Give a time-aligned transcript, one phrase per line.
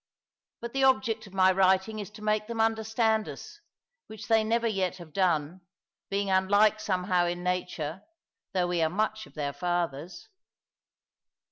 [0.61, 3.59] But the object of my writing is to make them understand us,
[4.07, 5.61] which they never yet have done,
[6.09, 8.01] being unlike somehow in nature,
[8.55, 10.27] although we are much of their fathers.